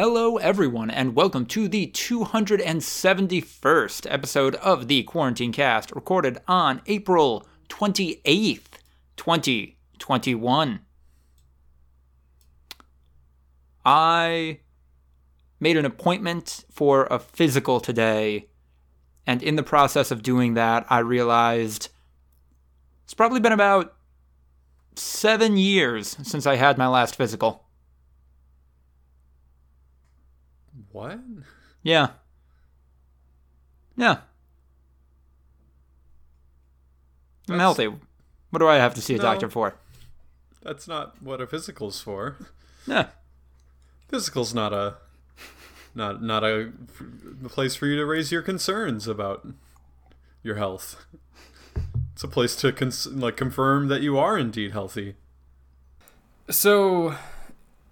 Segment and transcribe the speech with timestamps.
[0.00, 7.48] Hello, everyone, and welcome to the 271st episode of the Quarantine Cast, recorded on April
[7.68, 8.78] 28th,
[9.16, 10.78] 2021.
[13.84, 14.60] I
[15.58, 18.46] made an appointment for a physical today,
[19.26, 21.88] and in the process of doing that, I realized
[23.02, 23.96] it's probably been about
[24.94, 27.64] seven years since I had my last physical.
[30.92, 31.18] What?
[31.82, 32.08] Yeah.
[33.96, 34.18] Yeah.
[37.48, 37.86] I'm healthy.
[38.50, 39.22] What do I have to see a No.
[39.24, 39.74] doctor for?
[40.62, 42.36] That's not what a physical's for.
[42.86, 43.08] Yeah.
[44.08, 44.96] Physical's not a
[45.94, 46.72] not not a,
[47.44, 49.46] a place for you to raise your concerns about
[50.42, 51.04] your health.
[52.12, 55.14] It's a place to cons- like confirm that you are indeed healthy.
[56.50, 57.14] So,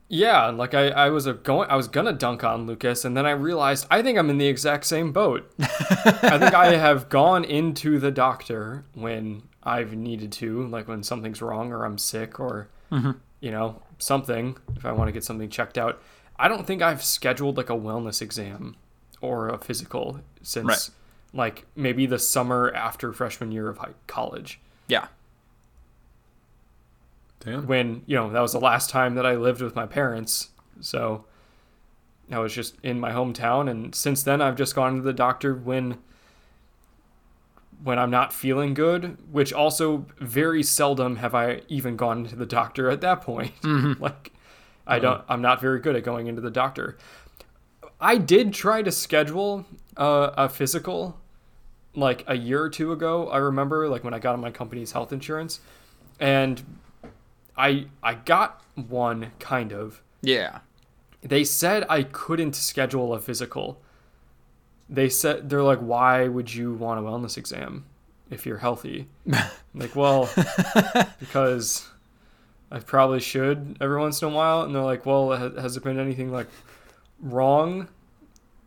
[0.09, 3.27] yeah, like I, I was a going, I was gonna dunk on Lucas, and then
[3.27, 5.51] I realized I think I'm in the exact same boat.
[5.61, 11.43] I think I have gone into the doctor when I've needed to, like when something's
[11.43, 13.13] wrong or I'm sick or mm-hmm.
[13.41, 14.57] you know something.
[14.77, 16.01] If I want to get something checked out,
[16.39, 18.77] I don't think I've scheduled like a wellness exam
[19.21, 20.91] or a physical since Right.
[21.33, 25.07] like maybe the summer after freshman year of high college Yeah.
[27.41, 27.67] Damn.
[27.67, 30.51] when you know that was the last time that I lived with my parents.
[30.81, 31.25] So
[32.31, 35.55] I was just in my hometown, and since then I've just gone to the doctor
[35.55, 35.99] when
[37.83, 39.17] when I'm not feeling good.
[39.31, 43.53] Which also very seldom have I even gone to the doctor at that point.
[44.01, 44.33] like
[44.87, 46.97] I don't, I'm not very good at going into the doctor.
[48.01, 51.19] I did try to schedule uh, a physical
[51.95, 53.29] like a year or two ago.
[53.29, 55.61] I remember like when I got on my company's health insurance,
[56.21, 56.63] and
[57.57, 60.03] I I got one kind of.
[60.23, 60.61] Yeah.
[61.23, 63.81] They said I couldn't schedule a physical.
[64.89, 67.85] They said they're like, why would you want a wellness exam
[68.31, 69.09] if you're healthy?
[69.79, 70.31] Like, well,
[71.21, 71.87] because
[72.71, 74.63] I probably should every once in a while.
[74.63, 76.47] And they're like, well, has there been anything like
[77.21, 77.89] wrong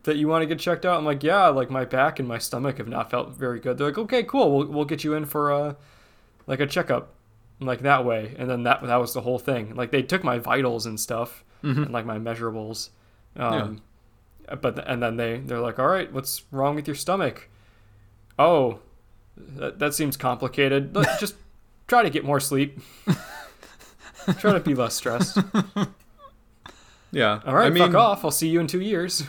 [0.04, 0.96] that you want to get checked out?
[0.96, 3.76] I'm like, yeah, like my back and my stomach have not felt very good.
[3.76, 5.76] They're like, okay, cool, we'll we'll get you in for a
[6.46, 7.12] like a checkup,
[7.60, 8.34] like that way.
[8.38, 9.74] And then that that was the whole thing.
[9.74, 12.88] Like they took my vitals and stuff and like my measurables.
[13.36, 13.82] Um,
[14.60, 17.48] But and then they they're like, all right, what's wrong with your stomach?
[18.38, 18.80] Oh,
[19.36, 20.94] that, that seems complicated.
[21.20, 21.34] Just
[21.86, 22.80] try to get more sleep.
[24.38, 25.38] try to be less stressed.
[27.12, 27.40] Yeah.
[27.44, 28.24] All right, I mean, fuck off.
[28.24, 29.24] I'll see you in two years.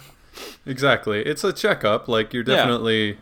[0.66, 1.22] Exactly.
[1.24, 2.08] It's a checkup.
[2.08, 2.58] Like you're Yeah.
[2.58, 3.18] definitely.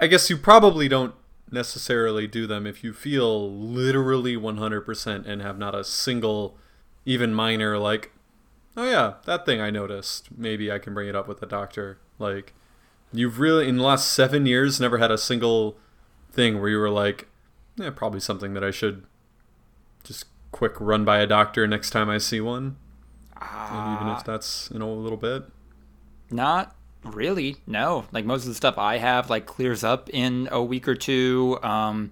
[0.00, 1.14] I guess you probably don't
[1.52, 6.56] necessarily do them if you feel literally 100% and have not a single,
[7.04, 8.12] even minor like,
[8.76, 10.28] oh yeah, that thing I noticed.
[10.36, 11.98] Maybe I can bring it up with the doctor.
[12.18, 12.54] Like,
[13.12, 15.76] you've really in the last seven years never had a single
[16.30, 17.28] thing where you were like,
[17.76, 19.04] yeah, probably something that I should
[20.04, 22.76] just quick run by a doctor next time I see one.
[23.40, 24.22] and even if ah.
[24.24, 25.44] that's in a little bit.
[26.30, 26.74] Not
[27.14, 27.56] really.
[27.66, 28.06] No.
[28.12, 31.58] Like most of the stuff I have like clears up in a week or two.
[31.62, 32.10] Um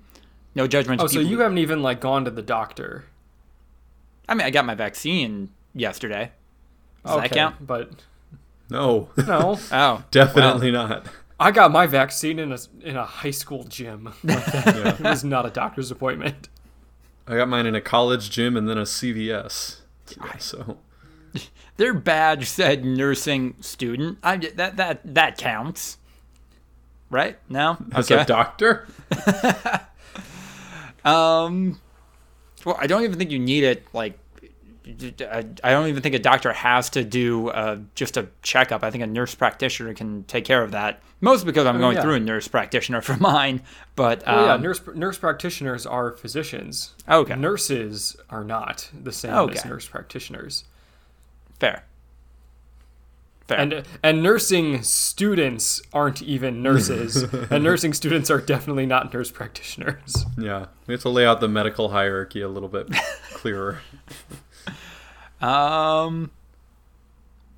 [0.55, 3.05] no judgment Oh, so people- you haven't even like gone to the doctor.
[4.29, 6.33] I mean, I got my vaccine yesterday.
[7.05, 7.65] Does that Okay, count?
[7.67, 7.91] But
[8.71, 9.11] No.
[9.17, 10.03] no, Oh.
[10.11, 11.07] Definitely not.
[11.39, 14.13] I got my vaccine in a in a high school gym.
[14.25, 14.47] Like.
[14.47, 14.89] Yeah.
[14.95, 16.49] It was not a doctor's appointment.
[17.29, 19.81] I got mine in a college gym and then a CVS.
[20.17, 20.79] Yeah, so
[21.77, 24.19] Their badge said nursing student.
[24.23, 25.99] I that that that counts.
[27.09, 27.39] Right?
[27.49, 27.77] No?
[27.93, 28.89] as a doctor,
[31.07, 31.81] Um,
[32.65, 33.87] well, I don't even think you need it.
[33.93, 34.19] Like,
[34.87, 38.83] I don't even think a doctor has to do uh, just a checkup.
[38.83, 41.01] I think a nurse practitioner can take care of that.
[41.21, 42.03] Mostly because I'm going yeah.
[42.03, 43.63] through a nurse practitioner for mine.
[43.95, 46.95] But um, Oh yeah, nurse nurse practitioners are physicians.
[47.09, 47.37] Okay.
[47.37, 50.65] Nurses are not the same as nurse practitioners.
[51.59, 51.85] Fair,
[53.47, 53.59] fair.
[53.59, 57.23] And and nursing students aren't even nurses.
[57.51, 60.25] and nursing students are definitely not nurse practitioners.
[60.39, 62.89] yeah, we have to lay out the medical hierarchy a little bit
[63.33, 63.81] clearer.
[65.41, 66.31] Um,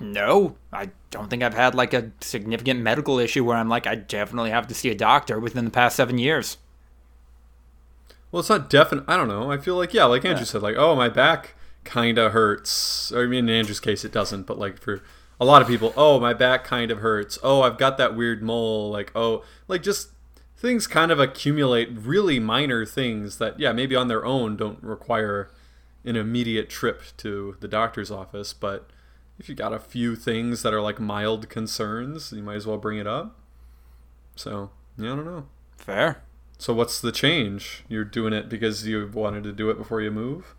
[0.00, 3.94] no, I don't think I've had like a significant medical issue where I'm like, I
[3.94, 6.58] definitely have to see a doctor within the past seven years.
[8.30, 9.04] Well, it's not definite.
[9.08, 9.50] I don't know.
[9.50, 11.54] I feel like yeah, like Andrew said, like oh my back
[11.88, 13.10] kind of hurts.
[13.12, 15.02] I mean, in Andrew's case, it doesn't, but like for
[15.40, 17.38] a lot of people, oh my back kind of hurts.
[17.42, 18.90] Oh, I've got that weird mole.
[18.90, 20.10] Like oh, like just
[20.56, 21.88] things kind of accumulate.
[21.92, 25.50] Really minor things that yeah, maybe on their own don't require
[26.04, 28.90] an immediate trip to the doctor's office, but
[29.38, 32.78] if you got a few things that are like mild concerns, you might as well
[32.78, 33.36] bring it up.
[34.36, 35.46] So yeah, I don't know.
[35.76, 36.22] Fair.
[36.58, 37.84] So what's the change?
[37.88, 40.56] You're doing it because you wanted to do it before you move.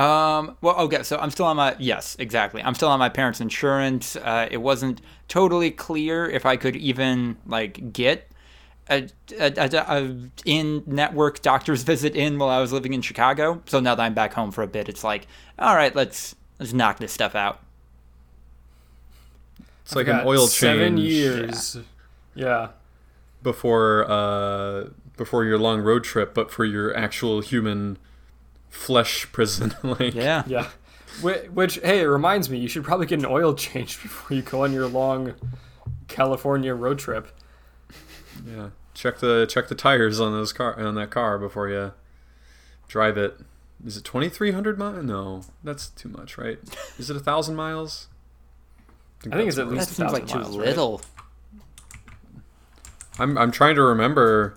[0.00, 2.62] Um, well, okay, so I'm still on my, yes, exactly.
[2.62, 4.16] I'm still on my parents' insurance.
[4.16, 8.30] Uh, it wasn't totally clear if I could even, like, get
[8.88, 9.08] a,
[9.38, 10.16] a, a, a
[10.46, 13.62] in-network doctor's visit in while I was living in Chicago.
[13.66, 15.26] So now that I'm back home for a bit, it's like,
[15.58, 17.60] all right, let's, let's knock this stuff out.
[19.82, 21.76] It's like an Got oil Seven change years.
[22.34, 22.68] Yeah.
[23.42, 27.98] before uh before your long road trip, but for your actual human
[28.70, 29.74] flesh prison.
[29.82, 30.44] like Yeah.
[30.46, 30.68] Yeah.
[31.22, 34.42] Which, which, hey, it reminds me, you should probably get an oil change before you
[34.42, 35.34] go on your long
[36.08, 37.28] California road trip.
[38.46, 38.70] yeah.
[38.94, 41.92] Check the check the tires on those car on that car before you
[42.88, 43.38] drive it.
[43.86, 45.04] Is it twenty three hundred miles?
[45.04, 46.58] No, that's too much, right?
[46.98, 48.08] Is it a thousand miles?
[49.20, 49.74] I think that's it's at more.
[49.74, 50.66] That least seems like 1,000 too miles, right?
[50.66, 51.00] little.
[53.18, 54.56] I'm I'm trying to remember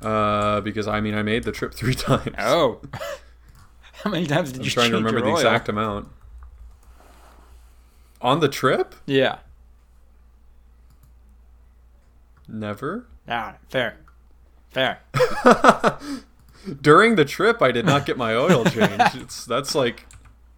[0.00, 2.34] uh, because I mean I made the trip three times.
[2.38, 2.80] Oh.
[4.06, 5.34] How many times did I'm you trying to remember the oil?
[5.34, 6.06] exact amount.
[8.20, 8.94] On the trip?
[9.04, 9.38] Yeah.
[12.46, 13.08] Never.
[13.28, 13.96] Ah, fair.
[14.70, 15.00] Fair.
[16.80, 19.16] During the trip, I did not get my oil changed.
[19.16, 20.06] it's that's like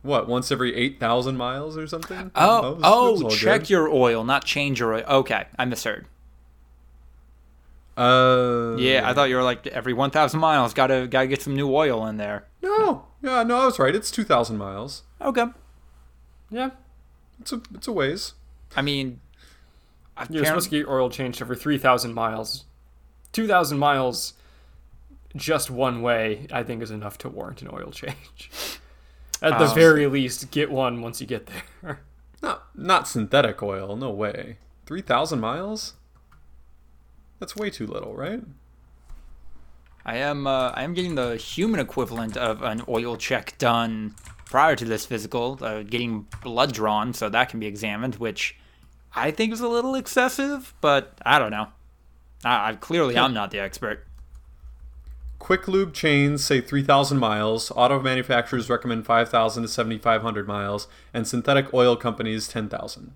[0.03, 2.31] what once every eight thousand miles or something.
[2.35, 3.71] Oh, That was- that was oh, check good.
[3.71, 5.05] your oil, not change your oil.
[5.09, 6.07] Okay, I misheard.
[7.97, 11.75] Uh, Yeah, I thought you were like every 1,000 miles, gotta gotta get some new
[11.75, 12.45] oil in there.
[12.61, 13.07] no.
[13.23, 13.95] Yeah, no, I was right.
[13.95, 15.03] It's two thousand miles.
[15.21, 15.47] Okay.
[16.51, 16.71] Yeah.
[17.41, 18.35] It's a it's a ways.
[18.77, 19.21] I mean,
[20.17, 22.65] You're apparent- supposed to get oil changed every 3,000 miles.
[23.33, 24.35] 2,000 miles
[25.37, 28.51] just one way, I think, is enough to warrant an oil change.
[29.41, 31.47] At the Um, very least, get one once you get
[31.83, 32.01] there.
[32.43, 33.97] Not not synthetic oil.
[33.97, 34.59] No way.
[34.87, 35.95] Three thousand miles.
[37.41, 38.43] That's way too little, right?
[40.09, 44.15] I am uh, I am getting the human equivalent of an oil check done
[44.47, 48.57] prior to this physical, uh, getting blood drawn so that can be examined, which
[49.15, 51.67] I think is a little excessive, but I don't know.
[52.45, 54.07] I, I clearly I'm not the expert.
[55.39, 57.71] Quick lube chains say 3,000 miles.
[57.77, 63.13] Auto manufacturers recommend 5,000 to 7,500 miles, and synthetic oil companies 10,000.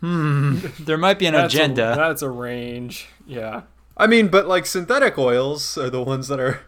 [0.00, 1.94] hmm, There might be an That's a- agenda.
[1.96, 3.08] that's a range.
[3.26, 3.62] Yeah.
[3.96, 6.60] I mean, but like synthetic oils are the ones that are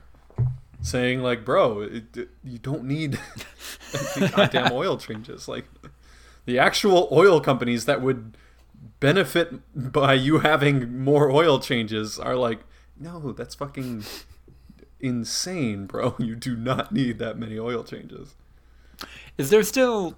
[0.80, 3.18] saying like, bro, it, it- you don't need
[4.36, 5.48] goddamn oil changes.
[5.48, 5.64] Like
[6.44, 8.36] the actual oil companies that would
[9.00, 12.60] benefit by you having more oil changes are like,
[12.98, 14.04] no, that's fucking
[15.00, 16.14] insane, bro.
[16.20, 18.34] You do not need that many oil changes.
[19.36, 20.16] Is there still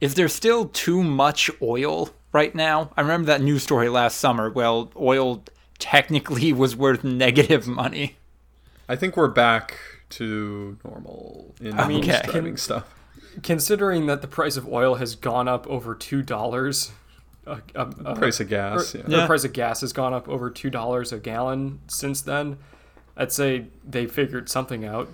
[0.00, 2.90] is there still too much oil right now?
[2.96, 4.48] I remember that news story last summer.
[4.50, 5.42] Well, oil
[5.80, 8.16] technically was worth negative money.
[8.88, 9.76] I think we're back
[10.10, 12.94] to normal in I mean, mean, driving stuff.
[13.42, 16.90] Considering that the price of oil has gone up over $2,
[17.46, 19.20] a, a, a, Price of gas, or yeah.
[19.20, 22.58] The price of gas has gone up over two dollars a gallon since then.
[23.16, 25.08] I'd say they figured something out.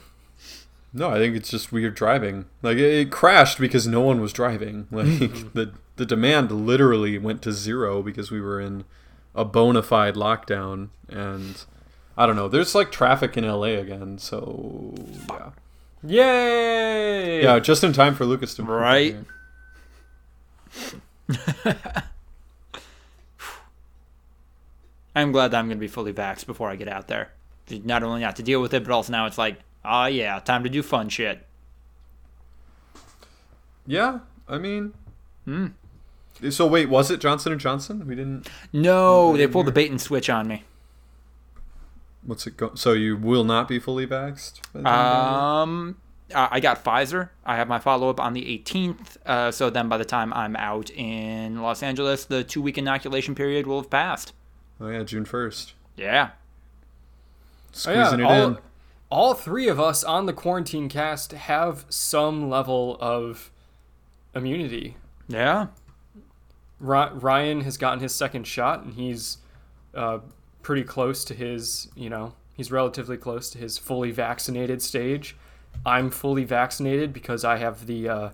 [0.92, 2.46] No, I think it's just weird driving.
[2.62, 4.86] Like it, it crashed because no one was driving.
[4.92, 5.48] Like mm-hmm.
[5.52, 8.84] the the demand literally went to zero because we were in
[9.36, 11.64] a bona fide lockdown and
[12.16, 12.48] I don't know.
[12.48, 14.94] There's like traffic in LA again, so
[15.28, 15.50] yeah.
[16.02, 17.42] Yay!
[17.42, 19.16] Yeah, just in time for Lucas to move Right.
[25.14, 27.32] I'm glad that I'm going to be fully vaxxed before I get out there.
[27.70, 30.62] Not only not to deal with it, but also now it's like, oh yeah, time
[30.64, 31.44] to do fun shit.
[33.86, 34.92] Yeah, I mean,
[35.44, 35.68] Hmm.
[36.50, 38.06] So wait, was it Johnson and Johnson?
[38.06, 38.48] We didn't.
[38.72, 40.64] No, they pulled the bait and switch on me.
[42.24, 42.72] What's it go?
[42.74, 44.60] So you will not be fully vaxxed?
[44.72, 45.68] by the time you're done?
[45.68, 45.96] Um,
[46.34, 47.30] I I got Pfizer.
[47.44, 49.16] I have my follow up on the 18th.
[49.24, 53.34] Uh, so then by the time I'm out in Los Angeles, the two week inoculation
[53.36, 54.32] period will have passed.
[54.80, 55.74] oh yeah, June first.
[55.96, 56.30] Yeah.
[57.86, 58.58] Oh, yeah, Squeezing it all, in.
[59.10, 63.50] all three of us on the quarantine cast have some level of
[64.34, 64.96] immunity.
[65.28, 65.68] Yeah.
[66.80, 69.38] Ry- Ryan has gotten his second shot, and he's
[69.94, 70.18] uh,
[70.62, 75.36] pretty close to his, you know, he's relatively close to his fully vaccinated stage.
[75.84, 78.30] I'm fully vaccinated because I have the uh,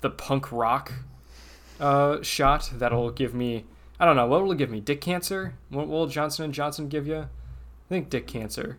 [0.00, 0.92] the punk rock
[1.80, 3.64] uh, shot that'll give me.
[3.98, 4.80] I don't know what will it give me.
[4.80, 5.54] Dick cancer?
[5.70, 7.18] What will Johnson and Johnson give you?
[7.20, 8.78] I think dick cancer.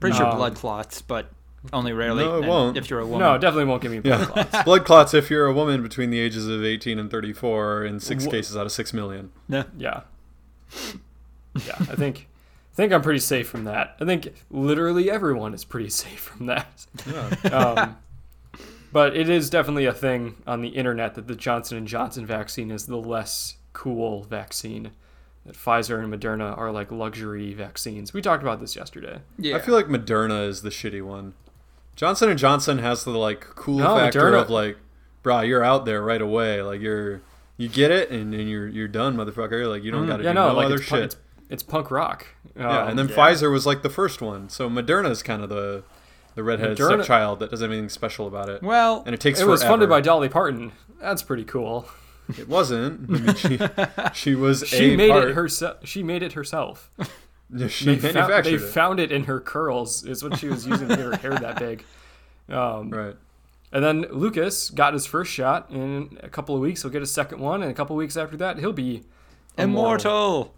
[0.00, 1.30] Pretty sure Um, blood clots, but
[1.72, 2.24] Only rarely.
[2.24, 2.76] No, it won't.
[2.76, 3.20] If you're a woman.
[3.20, 4.26] No, it definitely won't give me blood Yeah.
[4.26, 4.62] clots.
[4.64, 8.24] Blood clots if you're a woman between the ages of 18 and 34 in six
[8.24, 9.30] Wha- cases out of 6 million.
[9.48, 9.64] No.
[9.78, 10.00] Yeah.
[11.66, 12.28] Yeah, I think
[12.72, 13.96] I think I'm pretty safe from that.
[14.00, 16.86] I think literally everyone is pretty safe from that.
[17.06, 17.50] Yeah.
[17.56, 17.96] Um,
[18.92, 22.70] but it is definitely a thing on the internet that the Johnson and Johnson vaccine
[22.70, 24.90] is the less cool vaccine.
[25.44, 28.14] That Pfizer and Moderna are like luxury vaccines.
[28.14, 29.20] We talked about this yesterday.
[29.38, 29.56] Yeah.
[29.56, 31.34] I feel like Moderna is the shitty one.
[31.96, 34.76] Johnson and Johnson has the like cool No, factor Moderna- of like,
[35.22, 36.62] brah, you're out there right away.
[36.62, 37.22] Like you're
[37.56, 39.68] you get it and then you're you're done, motherfucker.
[39.68, 41.04] Like you don't got to Mm, Yeah, do no, no like other it's, pu- shit.
[41.04, 41.16] it's
[41.50, 42.26] it's punk rock.
[42.56, 43.14] yeah, Um, and then yeah.
[43.16, 44.48] Pfizer was like the first one.
[44.48, 45.84] So Moderna is kind of the
[46.34, 48.62] the redheaded Moderna- stepchild that doesn't have anything special about it.
[48.62, 50.00] well, and it takes it was funded by.
[50.00, 50.72] Dolly Parton.
[51.00, 51.86] That's pretty cool.
[52.38, 53.10] It wasn't.
[53.10, 53.58] I mean, she,
[54.14, 55.28] she was She a made part.
[55.28, 55.78] it herself.
[55.84, 56.90] She made it herself.
[57.68, 58.58] She They, found, they it.
[58.60, 60.04] found it in her curls.
[60.04, 61.84] Is what she was using to get her hair that big.
[62.48, 63.14] Um, right.
[63.72, 65.70] And then Lucas got his first shot.
[65.70, 68.16] In a couple of weeks, he'll get his second one, and a couple of weeks
[68.16, 69.02] after that, he'll be
[69.56, 70.54] immortal.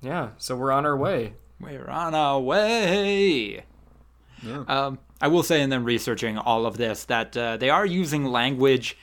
[0.00, 1.34] Yeah, so we're on our way.
[1.58, 3.64] We're on our way.
[4.42, 4.64] Yeah.
[4.68, 8.24] Um, I will say, in them researching all of this, that uh, they are using
[8.26, 8.96] language.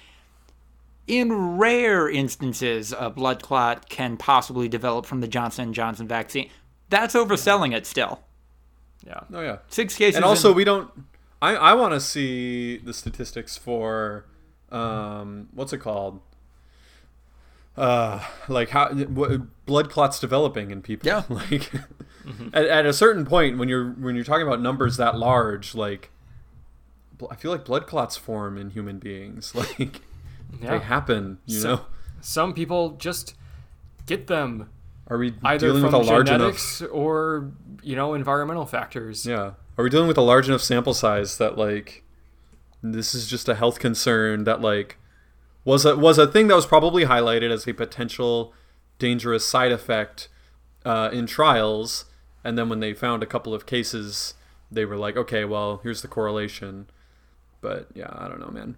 [1.08, 6.50] In rare instances, a blood clot can possibly develop from the Johnson Johnson vaccine.
[6.92, 8.22] That's overselling it still.
[9.06, 9.22] Yeah.
[9.34, 9.58] oh yeah.
[9.70, 10.16] Six cases.
[10.18, 10.92] and also in- we don't
[11.42, 14.26] i i want to see the statistics for
[14.72, 16.22] um what's it called
[17.78, 21.24] uh like how what, blood clots developing in people Yeah.
[21.30, 21.72] like
[22.54, 26.12] at, at a certain point when you're when you're talking about numbers that large like
[27.32, 30.02] i feel like blood clots form in human beings like
[30.62, 30.72] Yeah.
[30.78, 31.82] they happen you So- know
[32.20, 33.34] Some people just
[34.06, 34.70] get them
[35.12, 37.52] are we either dealing with a large enough or,
[37.84, 39.26] you know, environmental factors.
[39.26, 39.52] Yeah.
[39.78, 42.06] Are we dealing with a large enough sample size that like
[42.82, 44.98] this is just a health concern that like
[45.66, 48.54] was a was a thing that was probably highlighted as a potential
[49.00, 50.30] dangerous side effect
[50.86, 52.06] uh, in trials,
[52.44, 54.36] and then when they found a couple of cases,
[54.72, 56.88] they were like, okay, well, here's the correlation.
[57.60, 58.78] But yeah, I don't know, man.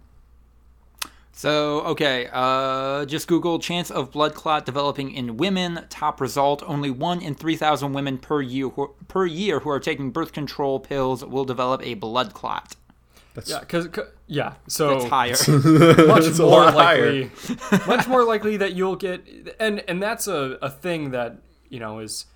[1.36, 5.84] So, okay, uh, just Google chance of blood clot developing in women.
[5.90, 9.80] Top result: only one in three thousand women per year who, per year who are
[9.80, 12.76] taking birth control pills will develop a blood clot.
[13.34, 13.88] That's Yeah, because
[14.28, 15.30] yeah, so That's higher.
[16.06, 17.24] much It's a more lot higher.
[17.24, 17.30] likely,
[17.86, 19.26] much more likely that you'll get,
[19.58, 21.38] and and that's a, a thing that
[21.68, 22.26] you know is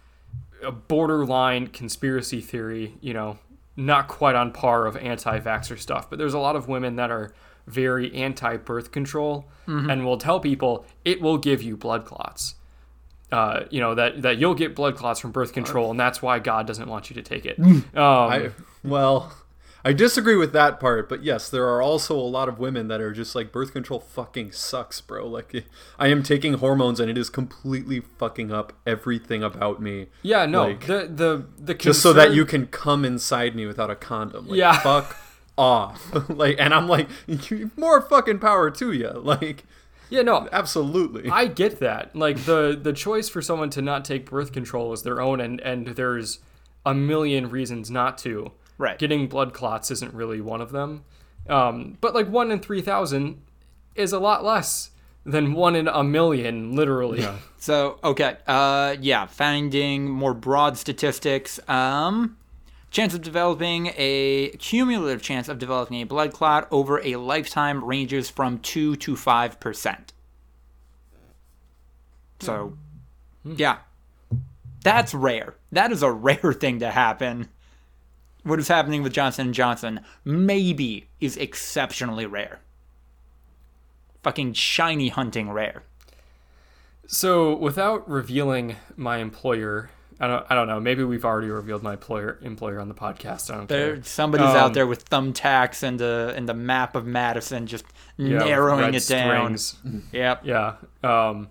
[0.61, 2.95] a borderline conspiracy theory.
[3.01, 3.39] You know,
[3.79, 7.33] not quite on par of anti-vaxxer stuff, but there's a lot of women that are
[7.67, 9.49] very anti-birth control
[9.91, 12.55] and will tell people it will give you blood clots.
[13.31, 16.39] Uh, you know that that you'll get blood clots from birth control, and that's why
[16.39, 17.59] God doesn't want you to take it.
[17.59, 18.51] Um, I
[18.83, 19.33] well,
[19.85, 23.01] I disagree with that part, but yes, there are also a lot of women that
[23.01, 25.27] are just like birth control fucking sucks, bro.
[25.27, 25.65] Like
[25.99, 30.07] I am taking hormones and it is completely fucking up everything about me.
[30.23, 33.91] yeah, no, like, the the the Just so that you can come inside me without
[33.91, 34.49] a condom.
[34.49, 34.79] Like, Yeah.
[34.81, 35.17] fuck
[35.59, 36.29] off.
[36.29, 37.09] like and I'm like
[37.77, 39.11] more fucking power to you.
[39.11, 39.65] Like
[40.11, 41.29] yeah no absolutely.
[41.31, 42.17] I get that.
[42.17, 45.61] Like the the choice for someone to not take birth control is their own, and
[45.61, 46.41] and there's
[46.87, 48.53] a million reasons not to.
[48.79, 48.99] Right.
[48.99, 51.05] Getting blood clots isn't really one of them.
[51.49, 53.43] Um, but like one in three thousand
[53.95, 54.91] is a lot less
[55.25, 57.21] than one in a million, literally.
[57.21, 57.37] Yeah.
[57.59, 61.61] So, okay, uh, yeah, finding more broad statistics.
[61.69, 62.39] Um,
[62.91, 68.31] chance of developing a cumulative chance of developing a blood clot over a lifetime ranges
[68.31, 70.13] from two to five percent.
[72.41, 72.79] So,
[73.45, 73.79] yeah,
[74.83, 75.57] that's rare.
[75.73, 77.49] That is a rare thing to happen.
[78.45, 82.61] What is happening with Johnson and Johnson maybe is exceptionally rare.
[84.23, 85.83] Fucking shiny hunting rare.
[87.07, 89.91] So without revealing my employer,
[90.21, 90.81] I don't I don't know.
[90.81, 93.51] Maybe we've already revealed my employer employer on the podcast.
[93.53, 94.05] I don't There, care.
[94.05, 97.85] somebody's Um, out there with thumbtacks and a and the map of Madison, just
[98.17, 99.57] Yeah, narrowing it down.
[99.57, 99.77] strings.
[100.13, 100.41] Yep.
[100.45, 100.75] Yeah.
[101.03, 101.49] Um,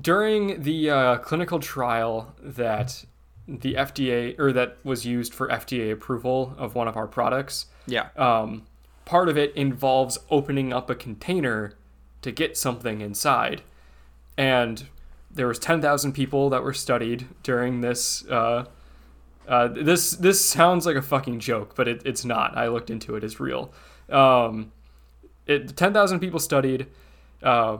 [0.00, 3.04] during the uh, clinical trial that
[3.48, 8.08] the FDA or that was used for FDA approval of one of our products, Yeah.
[8.16, 8.64] um,
[9.04, 11.72] part of it involves opening up a container
[12.22, 13.62] to get something inside,
[14.38, 14.86] and
[15.30, 18.24] there was ten thousand people that were studied during this.
[18.26, 18.66] Uh,
[19.48, 22.56] uh, this this sounds like a fucking joke, but it, it's not.
[22.56, 23.72] I looked into it; it's real.
[24.08, 24.70] Um,
[25.46, 26.86] it ten thousand people studied.
[27.42, 27.78] Uh,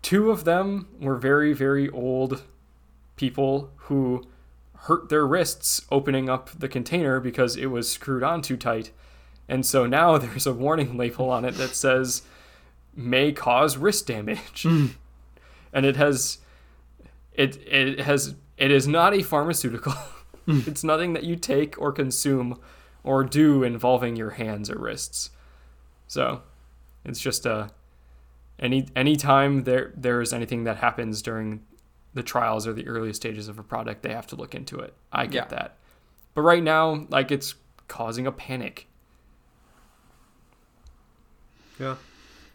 [0.00, 2.42] two of them were very very old
[3.16, 4.24] people who
[4.82, 8.90] hurt their wrists opening up the container because it was screwed on too tight
[9.48, 12.22] And so now there's a warning label on it that says
[12.94, 14.62] may cause wrist damage.
[14.62, 14.86] Hmm.
[15.70, 16.38] And it has
[17.34, 19.92] it it has it is not a pharmaceutical.
[20.46, 20.60] Hmm.
[20.66, 22.58] it's nothing that you take or consume
[23.04, 25.30] or do involving your hands or wrists.
[26.06, 26.40] So,
[27.04, 27.70] it's just a
[28.58, 31.60] any anytime there there is anything that happens during
[32.14, 34.94] the trials or the early stages of a product, they have to look into it.
[35.12, 35.56] I get Yeah.
[35.58, 35.78] that.
[36.34, 37.54] But right now, like it's
[37.88, 38.86] causing a panic.
[41.78, 41.96] Yeah.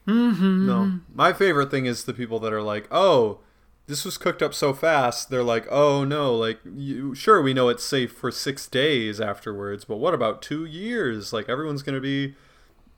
[0.07, 0.67] Mm-hmm.
[0.67, 0.99] No.
[1.13, 3.39] My favorite thing is the people that are like, oh,
[3.87, 5.29] this was cooked up so fast.
[5.29, 9.85] They're like, oh no, like, you, sure, we know it's safe for six days afterwards,
[9.85, 11.31] but what about two years?
[11.33, 12.35] Like, everyone's going to be,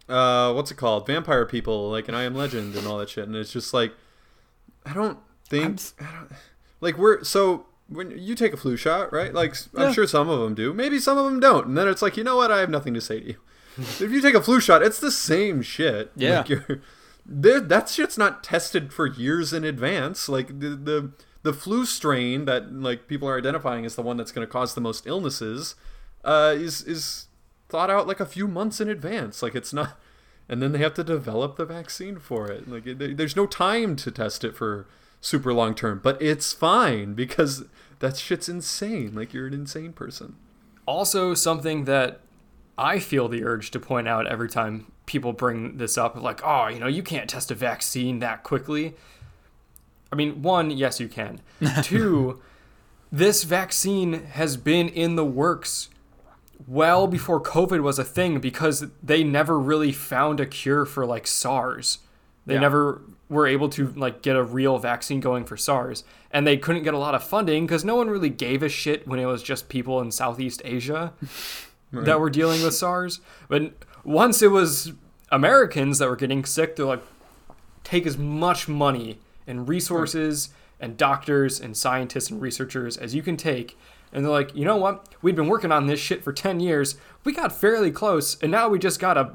[0.09, 1.05] uh, what's it called?
[1.07, 3.27] Vampire people, like in I Am Legend and all that shit.
[3.27, 3.93] And it's just like,
[4.85, 5.17] I don't
[5.49, 6.31] think, I'm s- I don't,
[6.81, 7.67] like, we're, so.
[7.87, 9.31] When you take a flu shot, right?
[9.31, 9.91] Like I'm Yeah.
[9.91, 10.73] sure some of them do.
[10.73, 11.67] Maybe some of them don't.
[11.67, 12.49] And then it's like, you know what?
[12.51, 13.35] I have nothing to say to you.
[13.77, 16.11] if you take a flu shot, it's the same shit.
[16.15, 16.37] Yeah.
[16.39, 16.81] Like you're,
[17.27, 20.27] that shit's not tested for years in advance.
[20.27, 21.11] Like the the
[21.43, 24.73] the flu strain that like people are identifying as the one that's going to cause
[24.73, 25.75] the most illnesses,
[26.23, 27.27] uh, is is
[27.69, 29.43] thought out like a few months in advance.
[29.43, 29.99] Like it's not,
[30.49, 32.67] and then they have to develop the vaccine for it.
[32.67, 34.87] Like it, there's no time to test it for
[35.25, 37.65] super long term, but it's fine because
[37.99, 39.15] that shit's insane.
[39.15, 40.35] Like you're an insane person.
[40.85, 42.19] Also, something that
[42.77, 46.67] I feel the urge to point out every time people bring this up, like, oh,
[46.67, 48.93] you know, you can't test a vaccine that quickly.
[50.11, 51.41] I mean, one, yes, you can.
[51.81, 52.39] Two,
[53.11, 55.89] this vaccine has been in the works
[56.67, 61.25] well before COVID was a thing because they never really found a cure for like
[61.25, 61.97] SARS.
[62.45, 62.59] They Yeah.
[62.59, 66.83] never were able to like get a real vaccine going for SARS, and they couldn't
[66.83, 69.41] get a lot of funding because no one really gave a shit when it was
[69.41, 71.13] just people in Southeast Asia
[71.91, 73.21] that were dealing with SARS.
[73.47, 74.93] But once it was
[75.31, 77.03] Americans that were getting sick, they're like,
[77.83, 83.37] take as much money and resources and doctors and scientists and researchers as you can
[83.37, 83.77] take.
[84.11, 85.09] And they're like, you know what?
[85.21, 86.95] We've been working on this shit for 10 years.
[87.23, 89.33] We got fairly close, and now we just got a,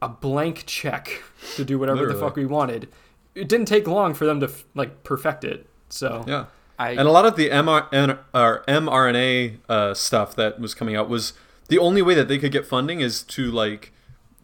[0.00, 1.22] a blank check
[1.56, 2.88] to do whatever the fuck we wanted.
[3.34, 5.66] It didn't take long for them to like perfect it.
[5.88, 6.46] So Yeah.
[6.78, 11.08] I And a lot of the MR, or mRNA uh, stuff that was coming out
[11.08, 11.32] was
[11.68, 13.92] the only way that they could get funding is to like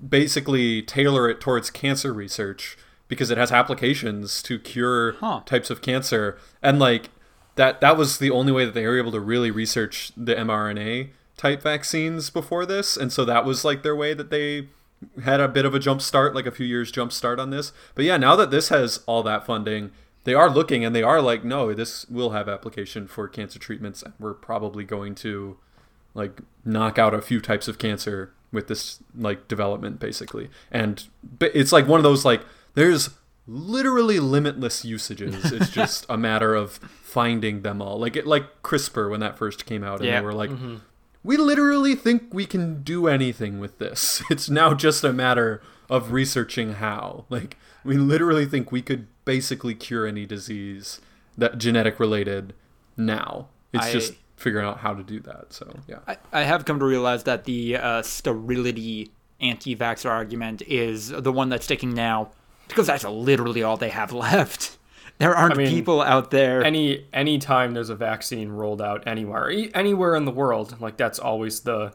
[0.06, 2.76] basically tailor it towards cancer research
[3.08, 5.40] because it has applications to cure Huh.
[5.44, 7.10] types of cancer and like
[7.56, 11.08] that that was the only way that they were able to really research the mRNA
[11.36, 14.68] type vaccines before this and so that was like their way that they
[15.24, 17.72] had a bit of a jump start like a few years jump start on this.
[17.94, 19.90] But yeah now that this has all that funding
[20.24, 24.04] they are looking and they are like no this will have application for cancer treatments.
[24.18, 25.56] We're probably going to
[26.14, 30.50] like knock out a few types of cancer with this like development basically.
[30.70, 32.42] And but it's like one of those like
[32.74, 33.10] there's
[33.46, 35.52] literally limitless usages.
[35.52, 37.98] It's just a matter of finding them all.
[37.98, 40.76] Like it like crispr when that first came out and they were like mm-hmm.
[41.22, 44.22] We literally think we can do anything with this.
[44.30, 47.24] It's now just a matter of researching how.
[47.28, 51.00] Like we literally think we could basically cure any disease
[51.36, 52.54] that genetic related
[52.96, 53.48] now.
[53.72, 55.98] It's I- just figuring out how to do that so yeah.
[56.06, 61.48] I, I have come to realize that the uh, sterility anti-vaxxer argument is the one
[61.48, 62.30] that's sticking now
[62.68, 64.77] because that's literally all they have left.
[65.18, 66.62] There aren't I mean, people out there.
[66.64, 71.18] any any time there's a vaccine rolled out anywhere anywhere in the world like that's
[71.18, 71.92] always the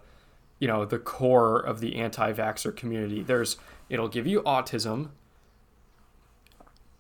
[0.60, 3.56] you know the core of the anti-vaxxer community there's
[3.90, 5.10] it'll give you autism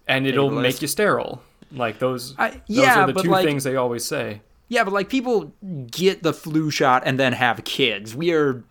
[0.07, 0.61] and it'll Ableist.
[0.61, 3.75] make you sterile like those I- those yeah, are the but two like- things they
[3.75, 5.53] always say yeah, but like people
[5.91, 8.15] get the flu shot and then have kids.
[8.15, 8.63] We are.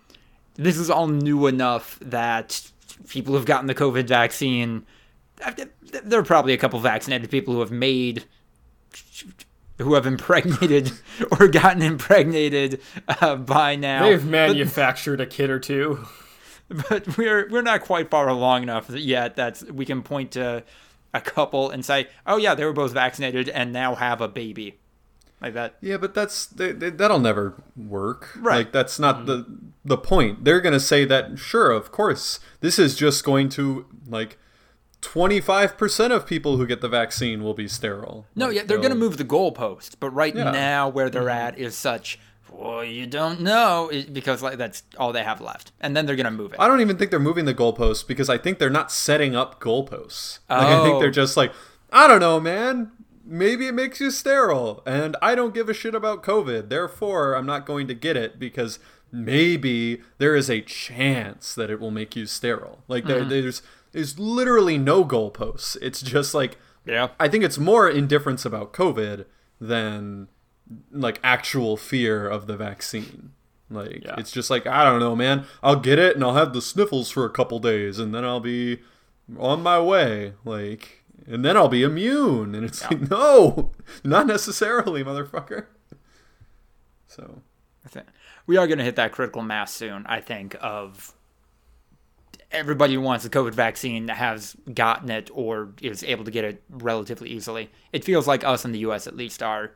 [0.55, 2.73] This is all new enough that
[3.09, 4.85] people who've gotten the COVID vaccine.
[6.05, 8.25] There are probably a couple vaccinated people who have made.
[9.79, 10.93] Who have impregnated
[11.41, 14.05] or gotten impregnated uh, by now.
[14.05, 16.07] they've But- manufactured a kid or two
[16.89, 20.63] but we're we're not quite far along enough yet that we can point to
[21.13, 24.79] a couple and say, "Oh yeah, they were both vaccinated and now have a baby."
[25.41, 25.75] Like that.
[25.81, 28.31] Yeah, but that's they, they, that'll never work.
[28.37, 28.59] Right.
[28.59, 29.45] Like that's not the
[29.85, 30.45] the point.
[30.45, 34.39] They're going to say that sure, of course, this is just going to like
[35.03, 38.27] 25% of people who get the vaccine will be sterile.
[38.35, 40.51] No, Like, yeah, they're going to move the goalpost, but right Yeah.
[40.51, 41.49] now where they're mm-hmm.
[41.49, 42.19] at is such
[42.55, 45.73] well, you don't know because like that's all they have left.
[45.81, 46.61] And then they're going to move it.
[46.61, 49.59] I don't even think they're moving the goalposts because I think they're not setting up
[49.59, 50.39] goalposts.
[50.51, 51.01] Like I think Oh.
[51.01, 51.53] they're just like,
[51.91, 52.93] I don't know, man.
[53.25, 56.69] Maybe it makes you sterile, and I don't give a shit about COVID.
[56.69, 58.79] Therefore, I'm not going to get it because
[59.13, 62.83] maybe there is a chance that it will make you sterile.
[62.89, 63.29] Like Mm-hmm.
[63.29, 65.77] there, there's there's literally no goalposts.
[65.83, 67.09] It's just like Yeah.
[67.21, 69.27] I think it's more indifference about COVID
[69.61, 70.29] than
[70.91, 73.33] like actual fear of the vaccine.
[73.71, 74.15] Like Yeah.
[74.19, 75.45] it's just like I don't know, man.
[75.63, 78.41] I'll get it and I'll have the sniffles for a couple days and then I'll
[78.41, 78.81] be
[79.39, 80.33] on my way.
[80.45, 82.55] Like and then I'll be immune.
[82.55, 83.73] And it's like no,
[84.03, 85.67] not necessarily, motherfucker.
[87.07, 87.43] So
[87.85, 88.07] I think
[88.47, 90.05] we are going to hit that critical mass soon.
[90.07, 91.15] I think of
[92.51, 96.63] everybody who wants the COVID vaccine has gotten it or is able to get it
[96.69, 97.71] relatively easily.
[97.93, 99.07] It feels like us in the U.S.
[99.07, 99.73] at least are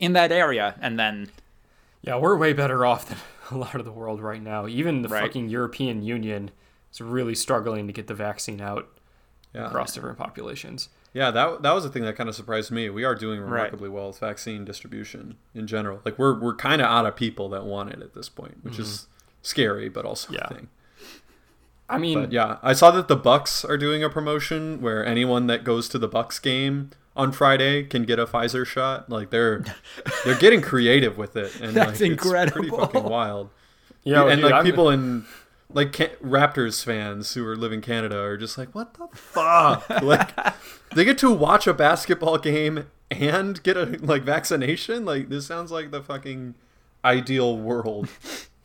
[0.00, 1.28] in that area, and then
[2.02, 3.18] Yeah, we're way better off than
[3.50, 4.66] a lot of the world right now.
[4.66, 5.22] Even the Right.
[5.22, 6.50] fucking European Union
[6.92, 8.88] is really struggling to get the vaccine out
[9.58, 9.66] yeah.
[9.66, 10.88] across different populations.
[11.12, 12.90] Yeah, that that was the thing that kind of surprised me.
[12.90, 16.00] We are doing remarkably well with vaccine distribution in general.
[16.04, 18.78] Like we're we're kind of out of people that want it at this point, which
[18.78, 19.10] is mm-hmm.
[19.42, 20.46] scary, but also Yeah.
[20.48, 20.68] a thing.
[21.90, 25.46] I mean, But yeah, I saw that the Bucks are doing a promotion where anyone
[25.46, 29.08] that goes to the Bucks game on Friday can get a Pfizer shot.
[29.08, 29.64] Like they're
[30.24, 33.48] they're getting creative with it, and That's like, It's pretty fucking wild.
[34.04, 35.24] you know, and dude, like I'm- people in
[35.70, 39.88] like Ca- Raptors fans who are living in Canada are just like, what the fuck?
[40.02, 40.30] like
[40.94, 45.04] they get to watch a basketball game and get a like vaccination.
[45.04, 46.54] Like this sounds like the fucking
[47.04, 48.08] ideal world.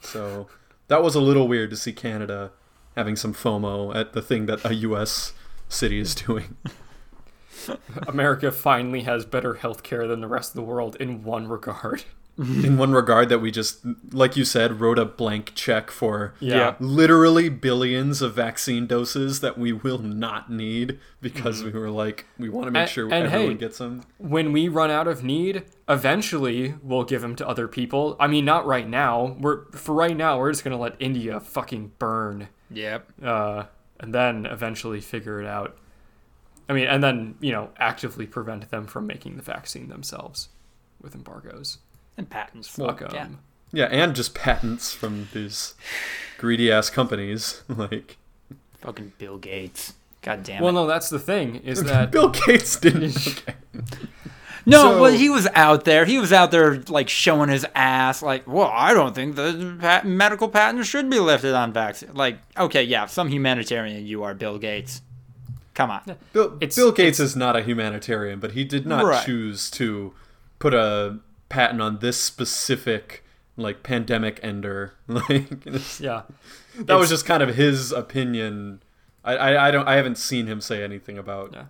[0.05, 0.47] So
[0.89, 2.51] that was a little weird to see Canada
[2.97, 5.31] having some FOMO at the thing that a U.S.
[5.69, 6.57] city is doing.
[8.05, 12.03] America finally has better healthcare than the rest of the world in one regard.
[12.37, 16.73] In one regard that we just like you said wrote a blank check for Yeah.
[16.79, 22.49] literally billions of vaccine doses that we will not need because we were like we
[22.49, 25.23] want to make And- sure and everyone hey, gets them When we run out of
[25.23, 28.15] need, eventually we'll give them to other people.
[28.19, 29.37] I mean, not right now.
[29.39, 30.39] We're for right now.
[30.39, 33.65] We're just gonna let India fucking burn, yep, uh,
[33.99, 35.77] and then eventually figure it out.
[36.67, 40.49] I mean, and then you know actively prevent them from making the vaccine themselves
[41.01, 41.77] with embargoes.
[42.17, 42.67] And patents.
[42.69, 43.09] Fuck 'em.
[43.13, 43.27] yeah.
[43.71, 45.73] yeah and just patents from these
[46.37, 48.17] greedy ass companies like
[48.81, 49.93] Fucking Bill Gates.
[50.21, 50.63] God damn it.
[50.63, 53.55] Well, no, that's the thing is that bill gates didn't okay.
[54.65, 56.05] No, So- well, he was out there.
[56.05, 60.05] He was out there, like, showing his ass, like, well, I don't think the pat-
[60.05, 62.13] medical patent should be lifted on vaccine.
[62.13, 65.01] Like, okay, yeah, some humanitarian you are, Bill Gates.
[65.73, 66.15] Come on.
[66.31, 69.25] bill, It's- bill gates is not a humanitarian but he did not Right.
[69.25, 70.13] choose to
[70.59, 71.17] put a
[71.49, 73.23] patent on this specific
[73.55, 76.23] like pandemic ender like it's- yeah,
[76.77, 78.81] that was just kind of his opinion.
[79.23, 81.65] I, I, I don't I haven't seen him say anything about Yeah.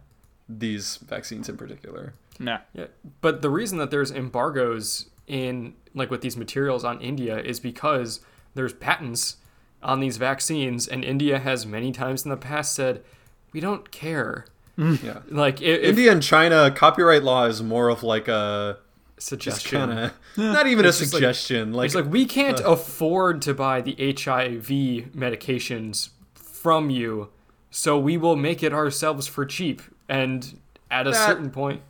[0.50, 2.14] these vaccines in particular.
[2.40, 2.58] No.
[2.74, 2.88] Yeah,
[3.22, 8.22] but the reason that there's embargoes in like with these materials on India is because
[8.56, 9.38] there's patents
[9.84, 13.04] on these vaccines, and India has many times in the past said,
[13.52, 14.46] "We don't care."
[14.78, 15.20] Yeah.
[15.30, 18.83] Like if, if India and China copyright law is more of like a just
[19.24, 21.74] suggestion, kind of not even a It's just like- suggestion.
[21.74, 27.30] like, it's like we can't uh, afford to buy the HIV medications from you,
[27.72, 29.82] so we will make it ourselves for cheap.
[30.10, 30.60] And
[30.92, 31.82] at a That- certain point,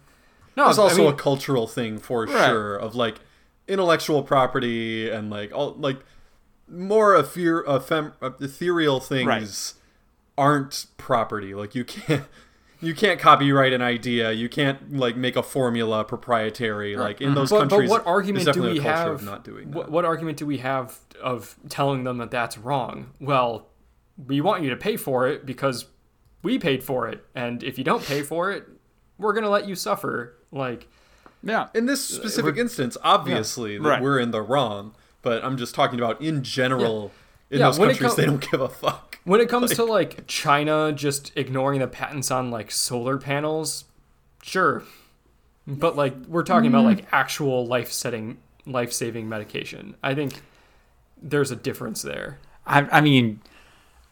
[0.56, 2.48] no, it's also I mean, a cultural thing for Right.
[2.50, 3.16] sure of like
[3.68, 5.98] intellectual property and like all like
[6.70, 9.74] more ephem- ethereal things
[10.38, 11.54] aren't property.
[11.56, 12.24] Like you can't
[12.84, 14.32] you can't copyright an idea.
[14.32, 16.96] You can't like make a formula proprietary.
[16.96, 19.08] Like in those but, but what argument do we have?
[19.10, 19.92] of not doing what, that.
[19.92, 23.12] what argument do we have of telling them that that's wrong?
[23.20, 23.68] Well,
[24.28, 25.86] we want you to pay for it because
[26.44, 28.68] we paid for it, and if you don't pay for it,
[29.18, 30.36] we're gonna let you suffer.
[30.52, 30.88] Like,
[31.42, 31.68] Yeah.
[31.74, 34.02] in this specific instance, obviously that Right.
[34.02, 34.94] we're in the wrong.
[35.22, 37.12] But I'm just talking about in general.
[37.54, 39.20] In Yeah, those when it countries, com- they don't give a fuck.
[39.26, 43.86] when it comes to like China just ignoring the patents on like solar panels,
[44.42, 44.84] sure,
[45.68, 47.16] but like we're talking about like mm-hmm.
[47.16, 49.96] actual life setting, life saving medication.
[50.02, 50.42] I think
[51.22, 52.40] there's a difference there.
[52.66, 53.40] I, I mean,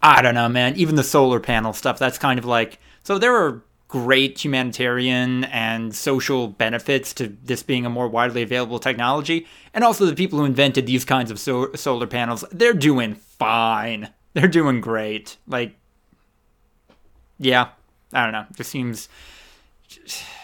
[0.04, 0.76] I don't know, man.
[0.76, 2.78] Even the solar panel stuff, that's kind of like.
[3.04, 8.80] So there are great humanitarian and social benefits to this being a more widely available
[8.80, 9.46] technology.
[9.74, 14.10] And also, the people who invented these kinds of so- solar panels, they're doing fine.
[14.34, 15.38] They're doing great.
[15.48, 15.76] Like,
[17.38, 17.70] yeah,
[18.14, 18.46] I don't know.
[18.50, 19.10] It just seems.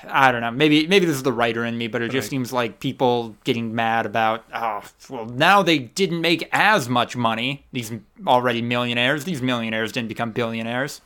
[0.10, 0.52] I don't know.
[0.52, 3.74] Maybe maybe this is the writer in me, but it just seems like people getting
[3.74, 7.66] mad about oh well now they didn't make as much money.
[7.72, 7.94] These
[8.26, 9.24] already millionaires.
[9.24, 11.00] These millionaires didn't become billionaires.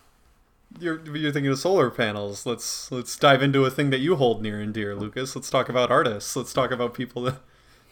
[0.80, 2.46] You're, you're thinking of solar panels.
[2.46, 5.36] Let's let's dive into a thing that you hold near and dear, Lucas.
[5.36, 6.36] Let's talk about artists.
[6.36, 7.38] Let's talk about people that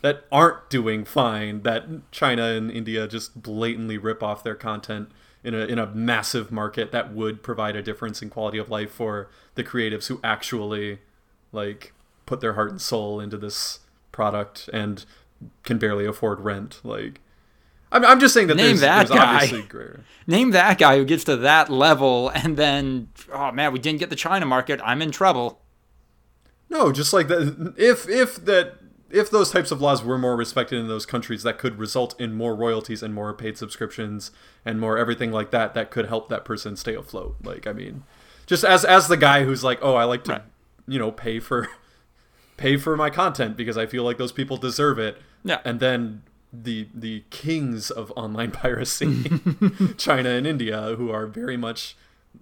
[0.01, 5.09] that aren't doing fine that China and India just blatantly rip off their content
[5.43, 8.91] in a in a massive market that would provide a difference in quality of life
[8.91, 10.99] for the creatives who actually
[11.51, 11.93] like
[12.25, 13.79] put their heart and soul into this
[14.11, 15.05] product and
[15.63, 17.21] can barely afford rent like
[17.91, 19.61] I'm, I'm just saying that Name there's, that there's guy.
[19.61, 23.99] greater Name that guy who gets to that level and then, oh man, we didn't
[23.99, 24.79] get the China market.
[24.83, 25.59] I'm in trouble.
[26.69, 27.73] No, just like that.
[27.77, 28.78] If if that
[29.11, 32.33] if those types of laws were more respected in those countries, that could result in
[32.33, 34.31] more royalties and more paid subscriptions
[34.65, 35.73] and more everything like that.
[35.73, 37.35] That could help that person stay afloat.
[37.43, 38.03] Like, I mean,
[38.45, 40.41] just as as the guy who's like, oh, I like to, Right.
[40.87, 41.69] you know, pay for
[42.57, 45.17] pay for my content because I feel like those people deserve it.
[45.43, 45.59] Yeah.
[45.65, 49.31] And then the the kings of online piracy,
[49.97, 51.95] China and India, who are very much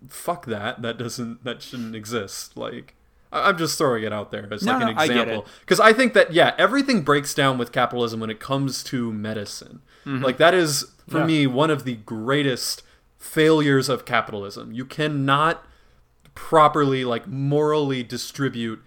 [0.09, 0.81] fuck that.
[0.81, 2.57] That doesn't that shouldn't exist.
[2.57, 2.95] Like
[3.31, 6.13] I'm just throwing it out there as No, like an no, example because I think
[6.13, 9.81] that yeah, everything breaks down with capitalism when it comes to medicine.
[10.05, 11.25] Like that is for Yeah.
[11.25, 12.81] me one of the greatest
[13.17, 14.71] failures of capitalism.
[14.71, 15.65] You cannot
[16.35, 18.81] properly like morally distribute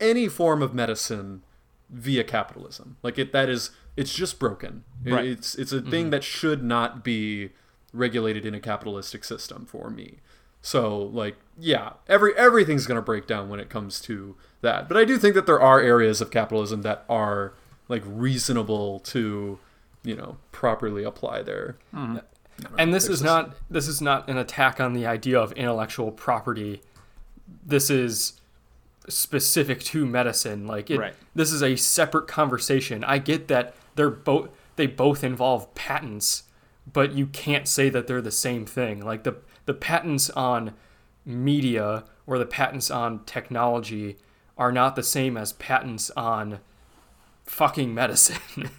[0.00, 1.42] any form of medicine
[1.90, 2.96] via capitalism.
[3.02, 4.84] Like it that is it's just broken.
[5.06, 5.26] Right.
[5.26, 7.50] It's it's a thing that should not be
[7.92, 10.18] regulated in a capitalistic system for me.
[10.64, 14.88] So like yeah, every everything's going to break down when it comes to that.
[14.88, 17.52] But I do think that there are areas of capitalism that are
[17.88, 19.58] like reasonable to,
[20.04, 21.76] you know, properly apply there.
[21.92, 22.16] Hmm.
[22.78, 26.80] and this is not this is not an attack on the idea of intellectual property.
[27.62, 28.40] This is
[29.06, 30.66] specific to medicine.
[30.66, 31.14] Like it, Right.
[31.34, 33.04] this is a separate conversation.
[33.04, 36.44] I get that they're both they both involve patents
[36.90, 39.04] but you can't say that they're the same thing.
[39.04, 40.74] Like the the patents on
[41.24, 44.16] media or the patents on technology
[44.56, 46.60] are not the same as patents on
[47.44, 48.70] fucking medicine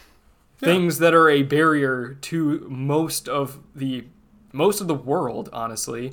[0.58, 4.04] things that are a barrier to most of the
[4.52, 6.12] most of the world honestly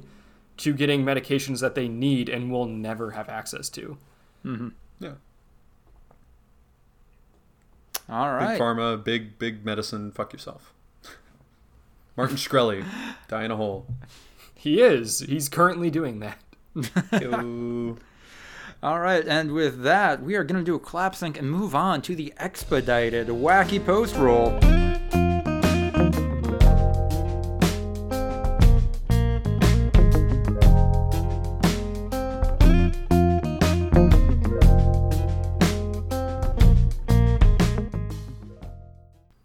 [0.57, 3.97] to getting medications that they need and will never have access to
[4.45, 4.69] Mm-hmm.
[4.99, 5.13] Yeah.
[8.07, 8.53] All right.
[8.53, 10.73] Big pharma, big big medicine, fuck yourself.
[12.17, 12.85] Martin Shkreli,
[13.27, 13.87] die in a hole.
[14.53, 16.39] he is he's currently doing that
[18.83, 21.73] All right, and with that, we are going to do a clap sync and move
[21.73, 24.59] on to the expedited wacky post roll.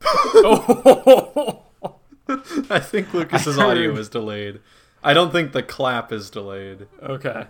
[0.42, 1.19] Oh.
[2.76, 4.60] I think Lucas's I audio heard- is delayed.
[5.02, 6.86] I don't think the clap is delayed.
[7.02, 7.46] okay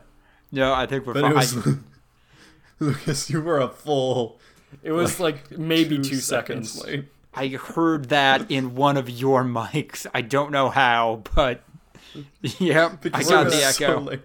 [0.53, 1.33] No, I think we're But fine.
[1.33, 1.77] it was
[2.81, 4.39] Lucas, you were a full
[4.83, 7.05] it was like maybe two, two, seconds, late.
[7.35, 10.07] I, I heard that in one of your mics.
[10.15, 11.63] I don't know how, but
[12.43, 14.01] yep, I Because got the was so echo.
[14.01, 14.21] late.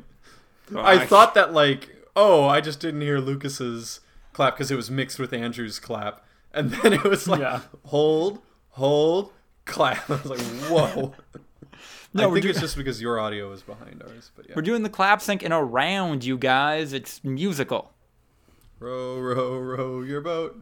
[0.74, 4.02] Oh, I thought that like, oh, I just didn't hear Lucas's
[4.34, 7.62] clap because it was mixed with Andrew's clap, and then it was like, Yeah.
[7.86, 8.40] hold,
[8.72, 9.32] hold,
[9.66, 10.10] clap.
[10.10, 11.14] I was like, whoa.
[12.14, 14.56] No, I think it's just because your audio is behind ours, but yeah.
[14.56, 16.94] We're doing the clap sync in a round, you guys.
[16.94, 17.92] It's musical.
[18.80, 20.62] Row, row, row your boat.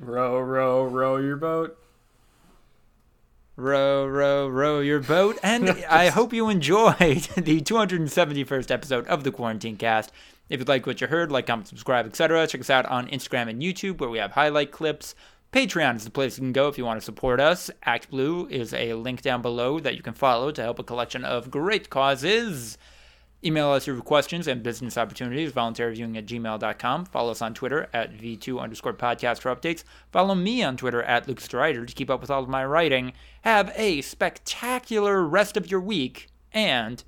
[0.00, 1.78] row row row your boat
[3.58, 5.36] Row, row, row your boat.
[5.42, 6.94] And I hope you enjoyed
[7.36, 10.12] the 271st episode of the Quarantine Cast.
[10.48, 13.50] If you like what you heard, like, comment, subscribe, etc., check us out on Instagram
[13.50, 15.16] and YouTube where we have highlight clips.
[15.52, 17.70] Patreon is the place you can go if you want to support us.
[17.86, 21.50] ActBlue is a link down below that you can follow to help a collection of
[21.50, 22.76] great causes.
[23.42, 27.06] Email us your questions and business opportunities, voluntaryviewing at gmail.com.
[27.06, 29.84] Follow us on Twitter at V2 underscore podcast for updates.
[30.12, 33.12] Follow me on Twitter at Luke Strider to keep up with all of my writing.
[33.42, 37.04] Have a spectacular rest of your week, and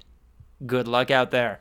[0.64, 1.60] good luck out there.